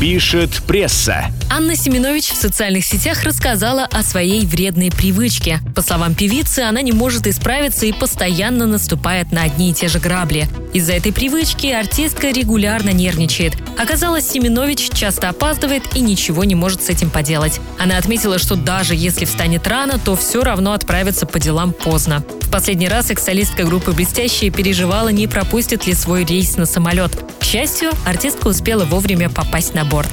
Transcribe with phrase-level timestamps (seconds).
[0.00, 1.32] Пишет пресса.
[1.50, 5.60] Анна Семенович в социальных сетях рассказала о своей вредной привычке.
[5.74, 9.98] По словам певицы, она не может исправиться и постоянно наступает на одни и те же
[9.98, 10.48] грабли.
[10.74, 13.54] Из-за этой привычки артистка регулярно нервничает.
[13.78, 17.58] Оказалось, Семенович часто опаздывает и ничего не может с этим поделать.
[17.78, 22.22] Она отметила, что даже если встанет рано, то все равно отправится по делам поздно.
[22.46, 27.10] В последний раз экс-солистка группы «Блестящие» переживала, не пропустит ли свой рейс на самолет.
[27.40, 30.08] К счастью, артистка успела вовремя попасть на борт.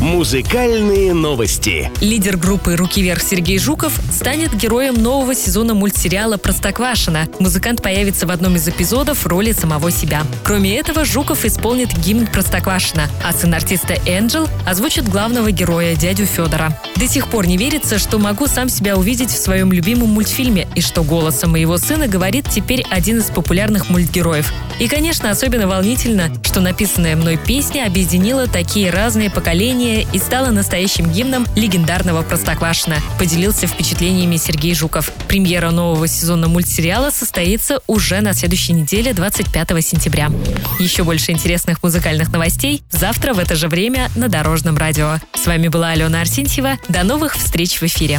[0.00, 1.92] Музыкальные новости.
[2.00, 7.28] Лидер группы «Руки вверх» Сергей Жуков станет героем нового сезона мультсериала «Простоквашино».
[7.38, 10.22] Музыкант появится в одном из эпизодов в роли самого себя.
[10.42, 16.80] Кроме этого, Жуков исполнит гимн Простоквашино, а сын артиста Энджел озвучит главного героя, дядю Федора.
[16.96, 20.80] До сих пор не верится, что могу сам себя увидеть в своем любимом мультфильме и
[20.80, 24.50] что голосом моего сына говорит теперь один из популярных мультгероев.
[24.80, 31.12] И, конечно, особенно волнительно, что написанная мной песня объединила такие разные поколения и стала настоящим
[31.12, 35.12] гимном легендарного Простоквашино, поделился впечатлениями Сергей Жуков.
[35.28, 40.30] Премьера нового сезона мультсериала состоится уже на следующей неделе, 25 сентября.
[40.78, 45.18] Еще больше интересных музыкальных новостей завтра в это же время на Дорожном радио.
[45.34, 46.78] С вами была Алена Арсентьева.
[46.88, 48.18] До новых встреч в эфире.